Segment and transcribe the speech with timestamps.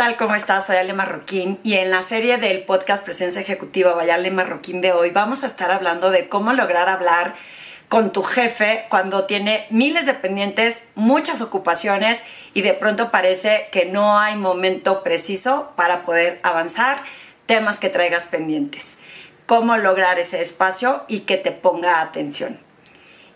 [0.00, 0.28] Hola, ¿qué tal?
[0.28, 0.64] ¿Cómo estás?
[0.64, 4.94] Soy Ale Marroquín y en la serie del podcast Presencia Ejecutiva Vaya Ale Marroquín de
[4.94, 7.34] hoy vamos a estar hablando de cómo lograr hablar
[7.90, 12.24] con tu jefe cuando tiene miles de pendientes, muchas ocupaciones
[12.54, 17.02] y de pronto parece que no hay momento preciso para poder avanzar
[17.44, 18.96] temas que traigas pendientes.
[19.44, 22.58] Cómo lograr ese espacio y que te ponga atención.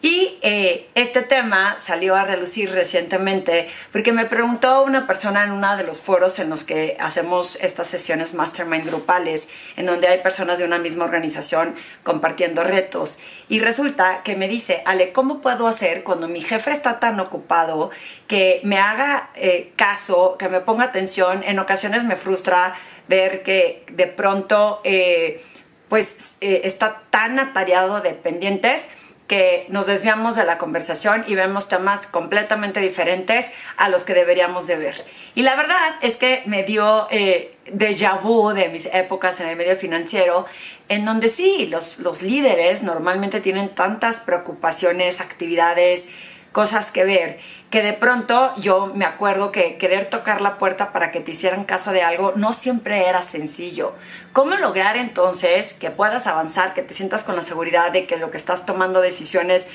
[0.05, 5.79] Y eh, este tema salió a relucir recientemente porque me preguntó una persona en uno
[5.79, 10.59] de los foros en los que hacemos estas sesiones mastermind grupales, en donde hay personas
[10.59, 13.19] de una misma organización compartiendo retos.
[13.49, 17.89] Y resulta que me dice, Ale, ¿cómo puedo hacer cuando mi jefe está tan ocupado
[18.29, 21.43] que me haga eh, caso, que me ponga atención?
[21.45, 22.75] En ocasiones me frustra
[23.09, 25.43] ver que de pronto eh,
[25.89, 28.91] pues está tan atareado de pendientes
[29.27, 34.67] que nos desviamos de la conversación y vemos temas completamente diferentes a los que deberíamos
[34.67, 35.05] de ver.
[35.35, 39.57] Y la verdad es que me dio eh, déjà vu de mis épocas en el
[39.57, 40.47] medio financiero,
[40.89, 46.07] en donde sí, los, los líderes normalmente tienen tantas preocupaciones, actividades,
[46.55, 51.11] cosas que ver, que de pronto yo me acuerdo que querer tocar la puerta para
[51.11, 53.93] que te hicieran caso de algo no siempre era sencillo.
[54.33, 58.31] ¿Cómo lograr entonces que puedas avanzar, que te sientas con la seguridad de que lo
[58.31, 59.67] que estás tomando decisiones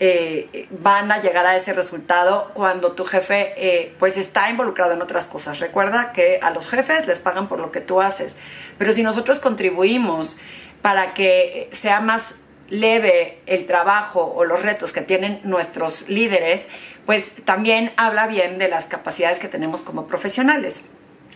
[0.00, 5.02] eh, van a llegar a ese resultado cuando tu jefe eh, pues está involucrado en
[5.02, 5.60] otras cosas.
[5.60, 8.38] Recuerda que a los jefes les pagan por lo que tú haces,
[8.78, 10.38] pero si nosotros contribuimos
[10.80, 12.34] para que sea más
[12.72, 16.68] leve el trabajo o los retos que tienen nuestros líderes,
[17.04, 20.80] pues también habla bien de las capacidades que tenemos como profesionales.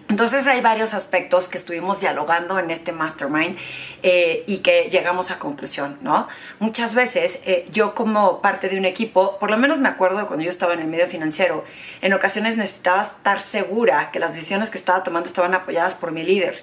[0.09, 3.59] Entonces hay varios aspectos que estuvimos dialogando en este mastermind
[4.03, 6.27] eh, y que llegamos a conclusión, ¿no?
[6.59, 10.45] Muchas veces eh, yo como parte de un equipo, por lo menos me acuerdo cuando
[10.45, 11.65] yo estaba en el medio financiero,
[12.01, 16.23] en ocasiones necesitaba estar segura que las decisiones que estaba tomando estaban apoyadas por mi
[16.23, 16.63] líder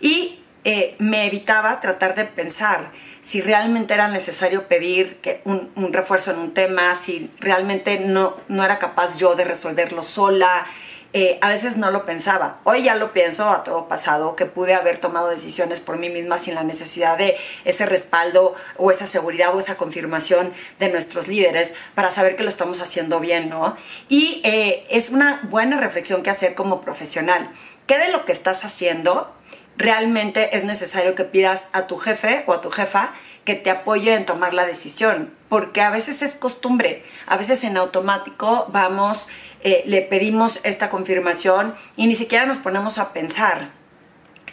[0.00, 2.90] y eh, me evitaba tratar de pensar
[3.30, 8.64] si realmente era necesario pedir que un, refuerzo en un tema, si realmente no, no
[8.64, 10.66] era capaz yo de resolverlo sola.
[11.12, 12.58] Eh, a veces no lo pensaba.
[12.64, 16.38] Hoy ya lo pienso a todo pasado, que pude haber tomado decisiones por mí misma
[16.38, 21.74] sin la necesidad de ese respaldo o esa seguridad o esa confirmación de nuestros líderes
[21.94, 23.76] para saber que lo estamos haciendo bien, ¿no?
[24.08, 27.52] Y eh, es una buena reflexión que hacer como profesional.
[27.86, 29.32] ¿Qué de lo que estás haciendo
[29.76, 33.14] realmente es necesario que pidas a tu jefe o a tu jefa
[33.44, 37.76] que te apoye en tomar la decisión, porque a veces es costumbre, a veces en
[37.76, 39.28] automático vamos,
[39.62, 43.79] eh, le pedimos esta confirmación y ni siquiera nos ponemos a pensar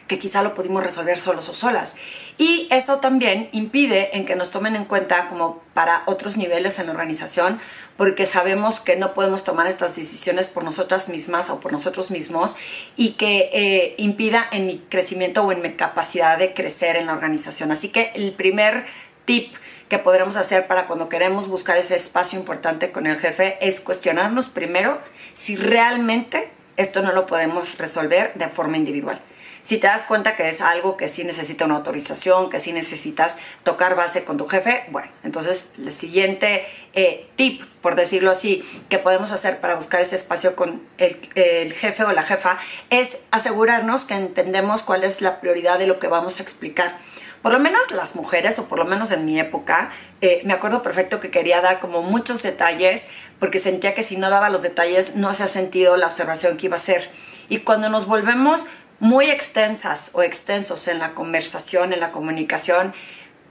[0.08, 1.96] que quizá lo pudimos resolver solos o solas.
[2.38, 6.88] Y eso también impide en que nos tomen en cuenta como para otros niveles en
[6.88, 7.60] la organización,
[7.98, 12.56] porque sabemos que no podemos tomar estas decisiones por nosotras mismas o por nosotros mismos
[12.96, 17.14] y que eh, impida en mi crecimiento o en mi capacidad de crecer en la
[17.14, 17.72] organización.
[17.72, 18.86] Así que el primer
[19.26, 19.54] tip
[19.90, 24.50] que podremos hacer para cuando queremos buscar ese espacio importante con el jefe es cuestionarnos
[24.50, 25.00] primero
[25.36, 29.22] si realmente esto no lo podemos resolver de forma individual.
[29.68, 33.36] Si te das cuenta que es algo que sí necesita una autorización, que sí necesitas
[33.64, 38.98] tocar base con tu jefe, bueno, entonces el siguiente eh, tip, por decirlo así, que
[38.98, 44.14] podemos hacer para buscar ese espacio con el, jefe o la jefa es asegurarnos que
[44.14, 46.98] entendemos cuál es la prioridad de lo que vamos a explicar
[47.42, 49.92] por lo menos las mujeres, o por lo menos en mi época,
[50.22, 53.08] eh, me acuerdo perfecto que quería dar como muchos detalles,
[53.40, 56.66] porque sentía que si no daba los detalles no se ha sentido la observación que
[56.66, 57.10] iba a hacer.
[57.48, 58.66] Y cuando nos volvemos
[59.00, 62.94] muy extensas o extensos en la conversación, en la comunicación,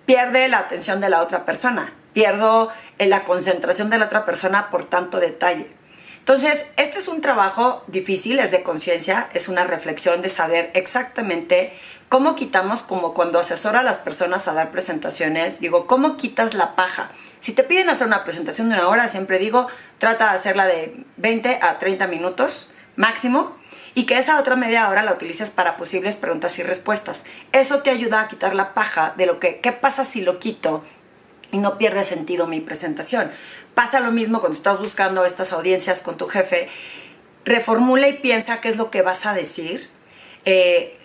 [0.05, 4.71] pierde la atención de la otra persona, pierdo eh, la concentración de la otra persona
[4.71, 5.71] por tanto detalle.
[6.19, 11.72] Entonces, este es un trabajo difícil, es de conciencia, es una reflexión de saber exactamente
[12.09, 16.75] cómo quitamos, como cuando asesora a las personas a dar presentaciones, digo, ¿cómo quitas la
[16.75, 17.13] paja?
[17.39, 21.04] Si te piden hacer una presentación de una hora, siempre digo, trata de hacerla de
[21.16, 23.57] 20 a 30 minutos máximo
[23.97, 27.25] y que esa otra media hora la utilices para posibles preguntas y respuestas.
[27.53, 30.84] Eso te ayuda a quitar la paja de lo que, ¿qué pasa si lo quito?
[31.53, 33.31] y no pierde sentido mi presentación.
[33.75, 36.69] Pasa lo mismo cuando estás buscando estas audiencias con tu jefe.
[37.45, 39.89] Reformula y piensa qué es lo que vas a decir.
[40.45, 40.96] Eh,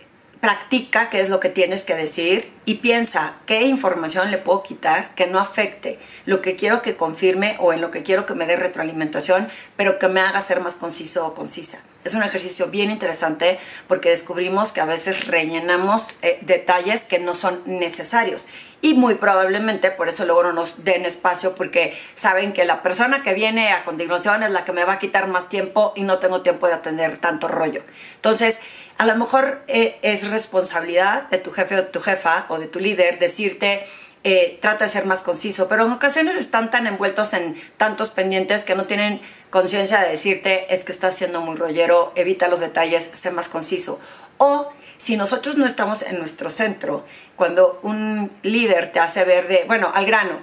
[0.42, 5.14] practica qué es lo que tienes que decir y piensa qué información le puedo quitar
[5.14, 8.48] que no afecte lo que quiero que confirme o en lo que quiero que me
[8.48, 11.80] dé retroalimentación, pero que me haga ser más conciso o concisa.
[12.04, 17.36] Es un ejercicio bien interesante porque descubrimos que a veces rellenamos eh, detalles que no
[17.36, 18.48] son necesarios
[18.82, 23.22] y muy probablemente por eso luego no nos den espacio porque saben que la persona
[23.22, 26.18] que viene a continuación es la que me va a quitar más tiempo y no
[26.18, 27.84] tengo tiempo de atender tanto rollo.
[28.16, 28.60] Entonces,
[28.98, 32.80] a lo mejor eh, es responsabilidad de tu jefe o tu jefa o de tu
[32.80, 33.86] líder decirte,
[34.24, 38.64] eh, trata de ser más conciso, pero en ocasiones están tan envueltos en tantos pendientes
[38.64, 43.10] que no tienen conciencia de decirte, es que estás siendo muy rollero, evita los detalles,
[43.14, 44.00] sé más conciso.
[44.38, 47.04] O si nosotros no estamos en nuestro centro,
[47.36, 50.42] cuando un líder te hace ver de, bueno, al grano,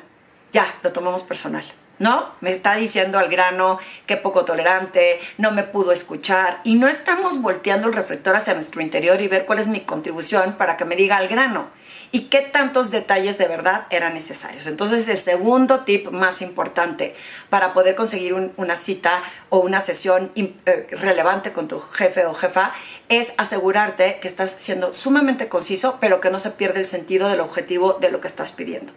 [0.51, 1.65] ya, lo tomamos personal.
[1.99, 2.33] ¿No?
[2.41, 7.41] Me está diciendo al grano que poco tolerante, no me pudo escuchar y no estamos
[7.41, 10.97] volteando el reflector hacia nuestro interior y ver cuál es mi contribución para que me
[10.97, 11.69] diga al grano
[12.11, 14.67] y qué tantos detalles de verdad eran necesarios.
[14.67, 17.15] Entonces el segundo tip más importante
[17.51, 22.73] para poder conseguir una cita o una sesión eh, relevante con tu jefe o jefa
[23.09, 27.41] es asegurarte que estás siendo sumamente conciso pero que no se pierde el sentido del
[27.41, 28.93] objetivo de lo que estás pidiendo.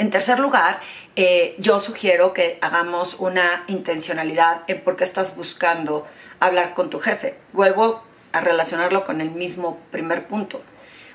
[0.00, 0.80] En tercer lugar,
[1.14, 6.06] eh, yo sugiero que hagamos una intencionalidad en por qué estás buscando
[6.40, 7.36] hablar con tu jefe.
[7.52, 8.02] Vuelvo
[8.32, 10.62] a relacionarlo con el mismo primer punto.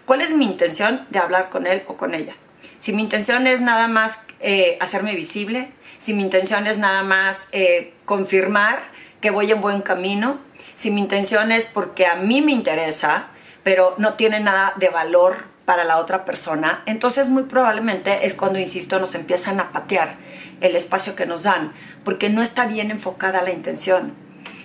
[0.05, 2.35] ¿Cuál es mi intención de hablar con él o con ella?
[2.77, 7.47] Si mi intención es nada más eh, hacerme visible, si mi intención es nada más
[7.53, 8.83] eh, confirmar
[9.19, 10.37] que voy en buen camino,
[10.75, 13.29] si mi intención es porque a mí me interesa,
[13.63, 18.59] pero no tiene nada de valor para la otra persona, entonces muy probablemente es cuando,
[18.59, 20.15] insisto, nos empiezan a patear
[20.61, 21.73] el espacio que nos dan,
[22.03, 24.13] porque no está bien enfocada la intención.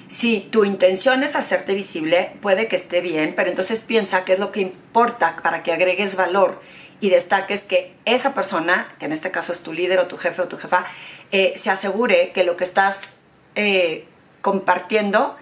[0.08, 4.38] Si tu intención es hacerte visible, puede que esté bien, pero entonces piensa qué es
[4.38, 6.60] lo que importa para que agregues valor
[7.00, 10.42] y destaques que esa persona, que en este caso es tu líder o tu jefe
[10.42, 10.84] o tu jefa,
[11.32, 13.14] eh, se asegure que lo que estás
[13.54, 14.04] eh,
[14.42, 15.36] compartiendo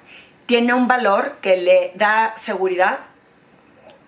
[0.47, 3.01] tiene un valor que le da seguridad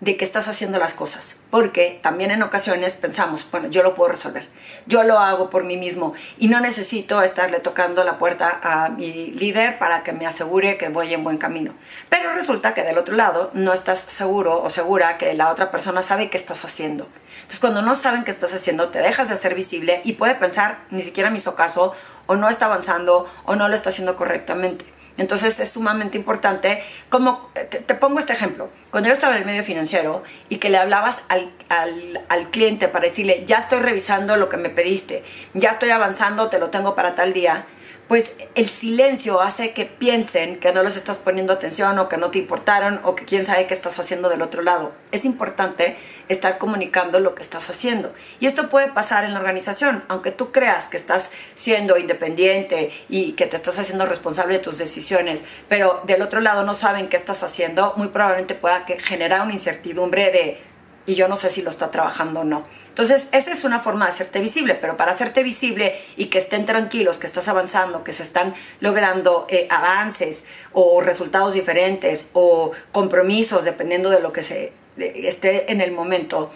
[0.00, 4.10] de que estás haciendo las cosas, porque también en ocasiones pensamos, bueno, yo lo puedo
[4.10, 4.48] resolver,
[4.86, 9.26] yo lo hago por mí mismo y no necesito estarle tocando la puerta a mi
[9.32, 11.74] líder para que me asegure que voy en buen camino.
[12.08, 16.02] Pero resulta que del otro lado no estás seguro o segura que la otra persona
[16.02, 17.06] sabe qué estás haciendo.
[17.36, 20.78] Entonces cuando no saben qué estás haciendo, te dejas de ser visible y puede pensar,
[20.90, 21.92] ni siquiera me hizo caso,
[22.26, 24.86] o no está avanzando, o no lo está haciendo correctamente.
[25.20, 29.62] Entonces es sumamente importante, como te, pongo este ejemplo, cuando yo estaba en el medio
[29.62, 34.56] financiero y que le hablabas al, al, cliente para decirle, ya estoy revisando lo que
[34.56, 35.22] me pediste,
[35.52, 37.66] ya estoy avanzando, te lo tengo para tal día,
[38.10, 42.32] pues el silencio hace que piensen que no les estás poniendo atención o que no
[42.32, 44.90] te importaron o que quién sabe qué estás haciendo del otro lado.
[45.12, 45.96] Es importante
[46.28, 48.12] estar comunicando lo que estás haciendo.
[48.40, 53.34] Y esto puede pasar en la organización, aunque tú creas que estás siendo independiente y
[53.34, 57.16] que te estás haciendo responsable de tus decisiones, pero del otro lado no saben qué
[57.16, 60.69] estás haciendo, muy probablemente pueda generar una incertidumbre de
[61.06, 62.64] y yo no sé si lo está trabajando o no.
[62.88, 66.66] Entonces, esa es una forma de hacerte visible, pero para hacerte visible y que estén
[66.66, 73.64] tranquilos, que estás avanzando, que se están logrando eh, avances o resultados diferentes o compromisos,
[73.64, 76.50] dependiendo de lo que se esté en el momento,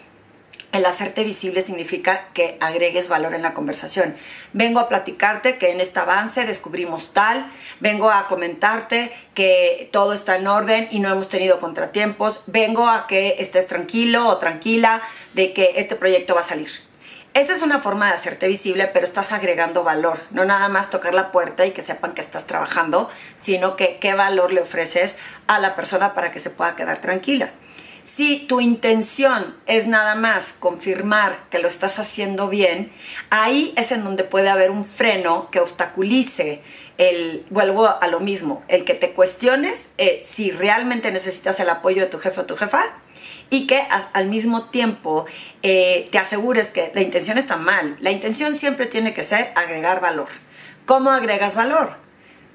[0.75, 4.17] el hacerte visible significa que agregues valor en la conversación.
[4.53, 7.49] Vengo a platicarte que en este avance descubrimos tal,
[7.79, 13.07] vengo a comentarte que todo está en orden y no hemos tenido contratiempos, vengo a
[13.07, 15.01] que estés tranquilo o tranquila
[15.33, 16.71] de que este proyecto va a salir.
[17.35, 20.23] Esa es una forma de hacerte visible, pero estás agregando valor.
[20.31, 24.15] No nada más tocar la puerta y que sepan que estás trabajando, sino que qué
[24.15, 27.53] valor le ofreces a la persona para que se pueda quedar tranquila.
[28.05, 32.93] Si tu intención es nada más confirmar que lo estás haciendo bien,
[33.31, 36.61] ahí es en donde puede haber un freno que obstaculice
[36.99, 42.03] el, vuelvo a lo mismo, el que te cuestiones eh, si realmente necesitas el apoyo
[42.03, 42.85] de tu jefe o tu jefa
[43.49, 45.25] y que al mismo tiempo
[45.63, 47.97] eh, te asegures que la intención está mal.
[48.01, 50.29] La intención siempre tiene que ser agregar valor.
[50.87, 52.04] ¿Cómo agregas valor?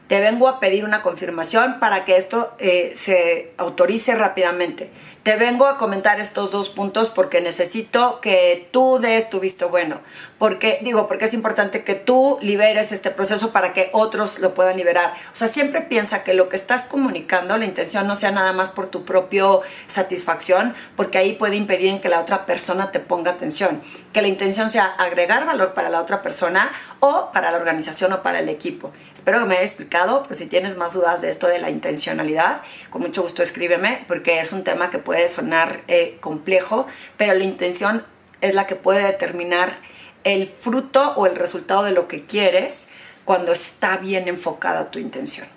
[0.10, 4.90] Te vengo a pedir una confirmación para que esto eh, se autorice rápidamente
[5.24, 10.00] te vengo a comentar estos dos puntos porque necesito que tú des tu visto bueno.
[10.38, 14.78] Porque, digo, porque es importante que tú liberes este proceso para que otros lo puedan
[14.78, 15.14] liberar.
[15.34, 18.70] O sea, siempre piensa que lo que estás comunicando, la intención no sea nada más
[18.70, 23.82] por tu propio satisfacción, porque ahí puede impedir que la otra persona te ponga atención.
[24.14, 28.24] Que la intención sea agregar valor para la otra persona o para la organización o
[28.24, 28.94] para el equipo.
[29.14, 31.70] Espero que me haya explicado complicado, pues si tienes más dudas de esto de la
[31.70, 36.88] intencionalidad, con mucho gusto escríbeme, porque es un tema que puede sonar eh, complejo,
[37.18, 38.06] pero la intención
[38.42, 39.78] es la que puede determinar
[40.24, 42.88] el fruto o el resultado de lo que quieres
[43.26, 45.48] cuando está bien enfocada tu intención.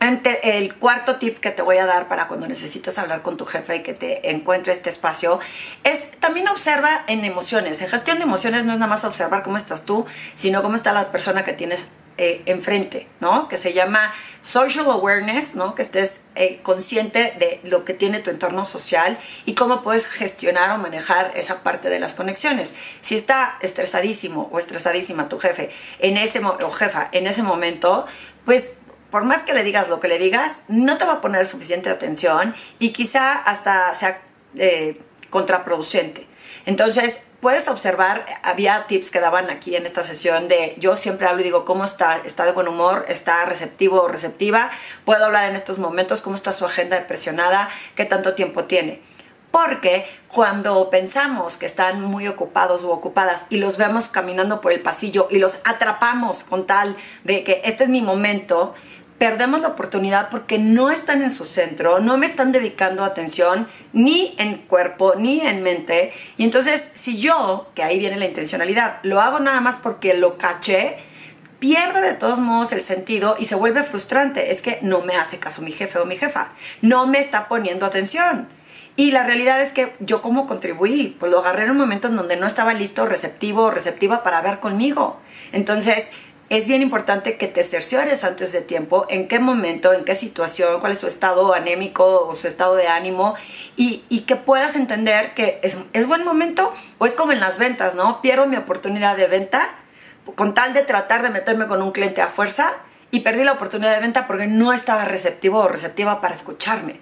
[0.00, 3.76] El cuarto tip que te voy a dar para cuando necesitas hablar con tu jefe
[3.76, 5.40] y que te encuentre este espacio
[5.84, 7.82] es también observa en emociones.
[7.82, 10.92] En gestión de emociones no es nada más observar cómo estás tú, sino cómo está
[10.92, 11.86] la persona que tienes
[12.22, 13.48] eh, enfrente, ¿no?
[13.48, 14.12] Que se llama
[14.42, 15.74] social awareness, ¿no?
[15.74, 20.70] Que estés eh, consciente de lo que tiene tu entorno social y cómo puedes gestionar
[20.72, 22.74] o manejar esa parte de las conexiones.
[23.00, 28.04] Si está estresadísimo o estresadísima tu jefe en ese o jefa en ese momento,
[28.44, 28.68] pues
[29.10, 31.88] por más que le digas lo que le digas, no te va a poner suficiente
[31.88, 34.20] atención y quizá hasta sea
[34.58, 35.00] eh,
[35.30, 36.26] contraproducente.
[36.66, 41.40] Entonces, puedes observar, había tips que daban aquí en esta sesión de yo siempre hablo
[41.40, 42.18] y digo, ¿cómo está?
[42.24, 43.06] ¿Está de buen humor?
[43.08, 44.70] ¿Está receptivo o receptiva?
[45.04, 46.20] ¿Puedo hablar en estos momentos?
[46.20, 47.70] ¿Cómo está su agenda depresionada?
[47.94, 49.00] ¿Qué tanto tiempo tiene?
[49.50, 54.80] Porque cuando pensamos que están muy ocupados o ocupadas y los vemos caminando por el
[54.80, 58.74] pasillo y los atrapamos con tal de que este es mi momento,
[59.20, 64.34] perdemos la oportunidad porque no están en su centro, no me están dedicando atención ni
[64.38, 66.14] en cuerpo ni en mente.
[66.38, 70.38] Y entonces, si yo, que ahí viene la intencionalidad, lo hago nada más porque lo
[70.38, 70.96] caché,
[71.58, 74.52] pierde de todos modos el sentido y se vuelve frustrante.
[74.52, 77.84] Es que no me hace caso mi jefe o mi jefa, no me está poniendo
[77.84, 78.48] atención.
[78.96, 82.16] Y la realidad es que yo como contribuí, pues lo agarré en un momento en
[82.16, 85.20] donde no estaba listo, receptivo o receptiva para hablar conmigo.
[85.52, 86.10] Entonces,
[86.50, 90.80] es bien importante que te cerciores antes de tiempo en qué momento, en qué situación,
[90.80, 93.36] cuál es su estado anémico o su estado de ánimo
[93.76, 97.94] y, que puedas entender que es, es, buen momento o es como en las ventas,
[97.94, 98.20] ¿no?
[98.20, 99.76] Pierdo mi oportunidad de venta
[100.34, 102.72] con tal de tratar de meterme con un cliente a fuerza
[103.12, 106.98] y perdí la oportunidad de venta porque no estaba receptivo o receptiva para escucharme.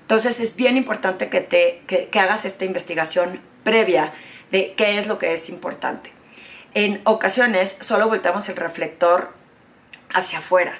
[0.00, 4.12] Entonces es bien importante que, te, que hagas esta investigación previa
[4.52, 6.12] de qué es lo que es importante
[6.74, 9.30] en ocasiones solo volteamos el reflector
[10.14, 10.78] hacia afuera,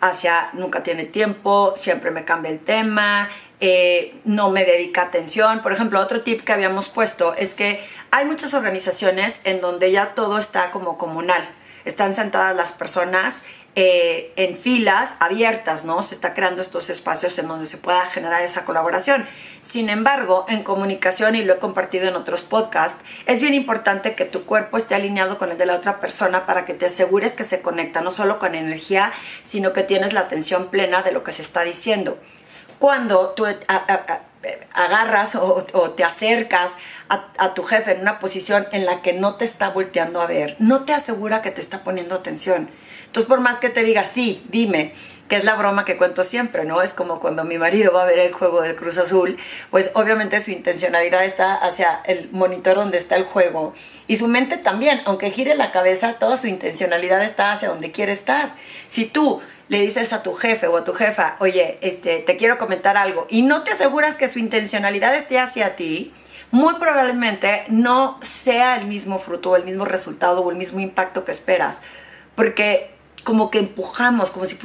[0.00, 3.28] hacia nunca tiene tiempo, siempre me cambia el tema,
[3.60, 5.62] eh, no me dedica atención.
[5.62, 10.14] Por ejemplo, otro tip que habíamos puesto es que hay muchas organizaciones en donde ya
[10.14, 11.48] todo está como comunal.
[11.84, 13.44] Están sentadas las personas
[13.78, 16.02] eh, en filas abiertas, ¿no?
[16.02, 19.28] Se está creando estos espacios en donde se pueda generar esa colaboración.
[19.60, 24.24] Sin embargo, en comunicación, y lo he compartido en otros podcasts, es bien importante que
[24.24, 27.44] tu cuerpo esté alineado con el de la otra persona para que te asegures que
[27.44, 31.32] se conecta no solo con energía, sino que tienes la atención plena de lo que
[31.32, 32.16] se está diciendo.
[32.78, 33.44] Cuando tú
[34.72, 35.64] agarras o,
[35.96, 36.76] te acercas
[37.08, 40.56] a, tu jefe en una posición en la que no te está volteando a ver,
[40.60, 42.70] no te asegura que te está poniendo atención.
[43.16, 44.92] Entonces, por más que te diga, sí, dime,
[45.26, 46.82] que es la broma que cuento siempre, ¿no?
[46.82, 49.38] Es como cuando mi marido va a ver el juego del Cruz Azul,
[49.70, 53.72] pues obviamente su intencionalidad está hacia el monitor donde está el juego
[54.06, 58.12] y su mente también, aunque gire la cabeza, toda su intencionalidad está hacia donde quiere
[58.12, 58.54] estar.
[58.88, 62.58] Si tú le dices a tu jefe o a tu jefa, oye, este, te quiero
[62.58, 66.12] comentar algo, y no te aseguras que su intencionalidad esté hacia ti,
[66.50, 71.24] muy probablemente no sea el mismo fruto o el mismo resultado o el mismo impacto
[71.24, 71.80] que esperas.
[72.34, 72.95] Porque
[73.26, 74.56] como que empujamos, como si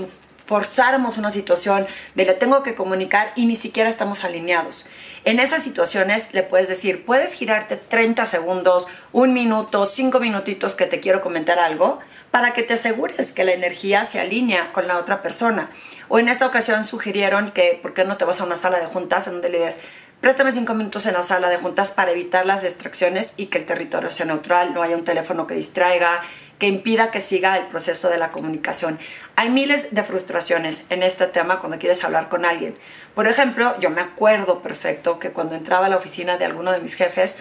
[0.45, 4.85] forzáramos una situación de le tengo que comunicar y ni siquiera estamos alineados.
[5.25, 10.85] En esas situaciones le puedes decir, puedes girarte 30 segundos, un minuto, cinco minutitos que
[10.85, 11.99] te quiero comentar algo
[12.29, 15.71] para que te asegures que la energía se alinea con la otra persona.
[16.07, 18.85] O en esta ocasión sugirieron que, ¿por qué no te vas a una sala de
[18.85, 19.77] juntas en donde le dices,
[20.21, 23.65] préstame cinco minutos en la sala de juntas para evitar las distracciones y que el
[23.65, 26.21] territorio sea neutral, no haya un teléfono que distraiga,
[26.61, 28.99] que impida que siga el proceso de la comunicación.
[29.35, 32.77] Hay miles de frustraciones en este tema cuando quieres hablar con alguien.
[33.15, 36.79] Por ejemplo, yo me acuerdo perfecto que cuando entraba a la oficina de alguno de
[36.79, 37.39] mis jefes,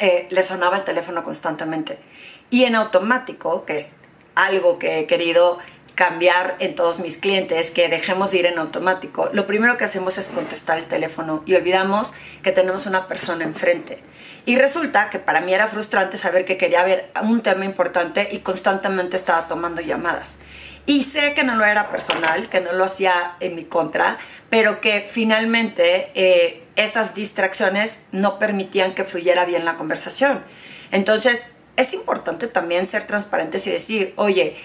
[0.00, 1.98] eh, le sonaba el teléfono constantemente.
[2.48, 3.90] Y en automático, que es
[4.34, 5.58] algo que he querido
[5.94, 10.18] cambiar en todos mis clientes, que dejemos de ir en automático, lo primero que hacemos
[10.18, 13.98] es contestar el teléfono y olvidamos que tenemos una persona enfrente.
[14.44, 18.38] Y resulta que para mí era frustrante saber que quería ver un tema importante y
[18.38, 20.38] constantemente estaba tomando llamadas.
[20.84, 24.18] Y sé que no lo era personal, que no lo hacía en mi contra,
[24.50, 30.42] pero que finalmente eh, esas distracciones no permitían que fluyera bien la conversación.
[30.90, 31.46] Entonces,
[31.76, 34.56] es importante también ser transparentes y decir, oye,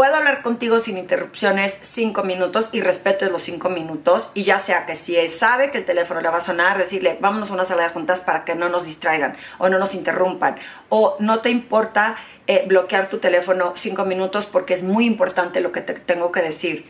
[0.00, 4.86] puedo hablar contigo sin interrupciones cinco minutos y respetes los cinco minutos y ya sea
[4.86, 7.82] que si sabe que el teléfono le va a sonar, decirle vámonos a una sala
[7.82, 10.56] de juntas para que no nos distraigan o no nos interrumpan
[10.88, 12.16] o no te importa
[12.46, 16.40] eh, bloquear tu teléfono cinco minutos porque es muy importante lo que te tengo que
[16.40, 16.86] decir.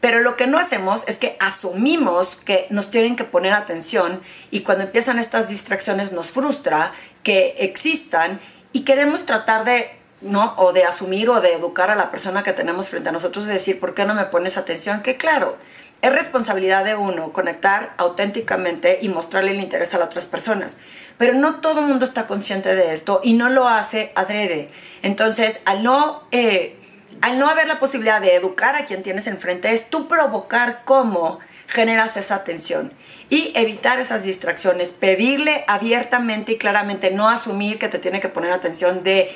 [0.00, 4.62] Pero lo que no hacemos es que asumimos que nos tienen que poner atención y
[4.62, 8.40] cuando empiezan estas distracciones nos frustra que existan
[8.72, 10.54] y queremos tratar de ¿no?
[10.56, 13.48] O de asumir o de educar a la persona que tenemos frente a nosotros y
[13.48, 15.02] decir, ¿por qué no me pones atención?
[15.02, 15.56] Que claro,
[16.00, 20.76] es responsabilidad de uno conectar auténticamente y mostrarle el interés a las otras personas.
[21.18, 24.70] Pero no todo el mundo está consciente de esto y no lo hace adrede.
[25.02, 26.76] Entonces, al no, eh,
[27.20, 31.40] al no haber la posibilidad de educar a quien tienes enfrente, es tú provocar cómo
[31.66, 32.92] generas esa atención
[33.28, 38.52] y evitar esas distracciones, pedirle abiertamente y claramente, no asumir que te tiene que poner
[38.52, 39.30] atención de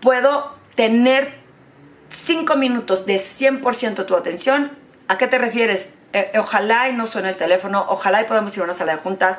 [0.00, 1.34] puedo tener
[2.08, 4.72] cinco minutos de 100% tu atención.
[5.08, 5.88] ¿A qué te refieres?
[6.12, 8.98] Eh, ojalá y no suene el teléfono, ojalá y podamos ir a una sala de
[8.98, 9.38] juntas,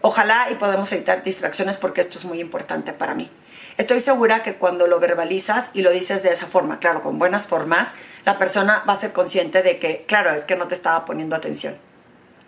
[0.00, 3.30] ojalá y podamos evitar distracciones porque esto es muy importante para mí.
[3.78, 7.46] Estoy segura que cuando lo verbalizas y lo dices de esa forma, claro, con buenas
[7.46, 11.04] formas, la persona va a ser consciente de que, claro, es que no te estaba
[11.04, 11.76] poniendo atención.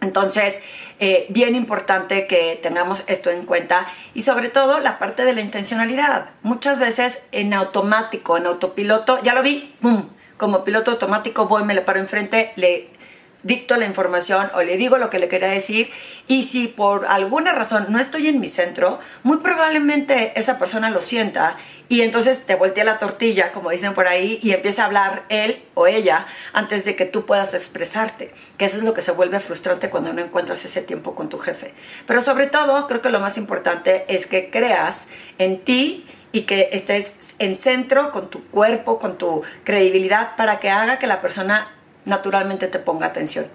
[0.04, 0.62] Entonces,
[1.00, 5.40] eh, bien importante que tengamos esto en cuenta y sobre todo la parte de la
[5.40, 6.30] intencionalidad.
[6.42, 10.08] Muchas veces en automático, en autopiloto, ya lo vi, ¡pum!
[10.36, 12.90] Como piloto automático voy, me le paro enfrente, le
[13.44, 15.90] dicto la información o le digo lo que le quería decir
[16.26, 21.00] y si por alguna razón no estoy en mi centro, muy probablemente esa persona lo
[21.00, 21.56] sienta
[21.88, 25.62] y entonces te voltea la tortilla, como dicen por ahí, y empieza a hablar él
[25.74, 29.38] o ella antes de que tú puedas expresarte, que eso es lo que se vuelve
[29.38, 31.74] frustrante cuando no encuentras ese tiempo con tu jefe.
[32.06, 35.06] Pero sobre todo, creo que lo más importante es que creas
[35.38, 40.70] en ti y que estés en centro con tu cuerpo, con tu credibilidad, para que
[40.70, 41.73] haga que la persona
[42.04, 43.46] naturalmente te ponga atención.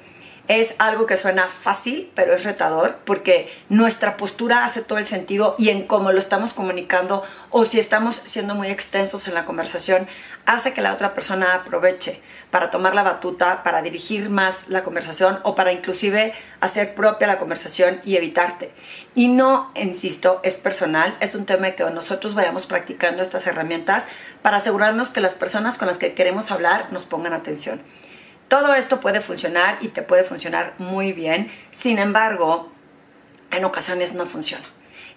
[0.49, 5.53] Es algo que suena fácil, pero es retador porque nuestra postura hace todo el sentido
[5.59, 10.07] y en cómo lo estamos comunicando o si estamos siendo muy extensos en la conversación,
[10.47, 15.39] hace que la otra persona aproveche para tomar la batuta, para dirigir más la conversación
[15.43, 18.71] o para inclusive hacer propia la conversación y evitarte.
[19.13, 24.07] Y no, insisto, es personal, es un tema que nosotros vayamos practicando estas herramientas
[24.41, 27.83] para asegurarnos que las personas con las que queremos hablar nos pongan atención.
[28.49, 32.71] Todo esto puede funcionar y te puede funcionar muy bien, sin embargo,
[33.51, 34.65] en ocasiones no funciona.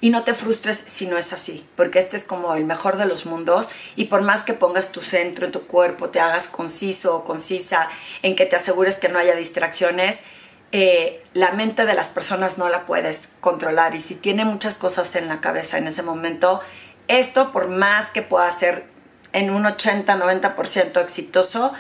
[0.03, 3.07] Y no te frustres si no es así, porque este es como el mejor de
[3.07, 3.71] los mundos.
[3.97, 7.89] Y por más que pongas tu centro en tu cuerpo, te hagas conciso o concisa,
[8.23, 10.25] en que te asegures que no haya distracciones,
[10.73, 13.95] eh, la mente de las personas no la puedes controlar.
[13.95, 16.61] Y si tiene muchas cosas en la cabeza en ese momento,
[17.09, 18.85] esto por más que pueda ser
[19.33, 21.73] en un 80-90% exitoso,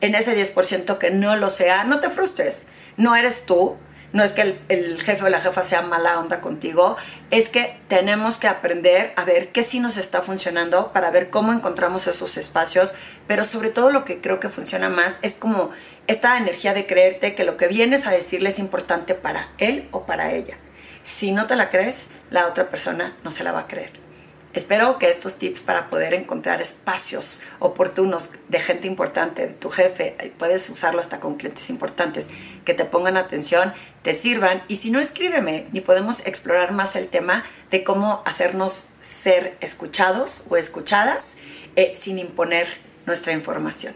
[0.00, 2.66] en ese 10% que no lo sea, no te frustres.
[2.96, 3.78] No eres tú,
[4.12, 6.96] no es que el, jefe o la jefa sea mala onda contigo,
[7.30, 11.52] es que tenemos que aprender a ver qué sí nos está funcionando para ver cómo
[11.52, 12.94] encontramos esos espacios,
[13.26, 15.70] pero sobre todo lo que creo que funciona más es como
[16.06, 20.06] esta energía de creerte que lo que vienes a decirle es importante para él o
[20.06, 20.56] para ella.
[21.02, 23.99] Si no te la crees, la otra persona no se la va a creer.
[24.52, 30.16] Espero que estos tips para poder encontrar espacios oportunos de gente importante, de tu jefe,
[30.38, 32.28] puedes usarlo hasta con clientes importantes,
[32.64, 37.06] que te pongan atención, te sirvan y si no, escríbeme y podemos explorar más el
[37.06, 41.34] tema de cómo hacernos ser escuchados o escuchadas
[41.76, 42.66] eh, sin imponer
[43.06, 43.94] nuestra información.